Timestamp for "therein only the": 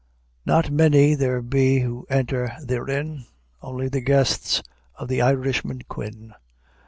2.59-4.01